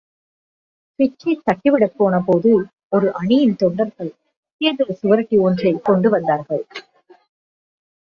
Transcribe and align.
ஸ்விட்சை, 0.95 1.41
தட்டிவிடப்போனபோது, 1.45 2.63
ஒரு 2.89 3.13
அணியின் 3.13 3.55
தொண்டர்க்ள் 3.59 4.11
தேர்தல் 4.57 4.97
சுவரொட்டி 5.01 5.39
ஒன்றைக் 5.39 5.85
கொண்டு 5.85 6.09
வந்தார்கள். 6.09 6.65